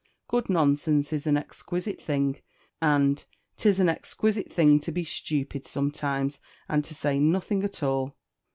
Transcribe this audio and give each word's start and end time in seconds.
Good 0.27 0.49
nonsense 0.49 1.13
is 1.13 1.27
an 1.27 1.37
exquisite 1.37 2.01
thing; 2.01 2.41
and 2.81 3.23
'tis 3.55 3.79
an 3.79 3.87
exquisite 3.87 4.51
thing 4.51 4.79
to 4.79 4.91
be 4.91 5.03
stupid 5.03 5.67
sometimes, 5.67 6.41
and 6.67 6.83
to 6.85 6.95
say 6.95 7.19
nothing 7.19 7.63
at 7.63 7.83
all. 7.83 8.15